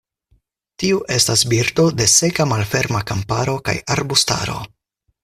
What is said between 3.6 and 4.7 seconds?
kaj arbustaro.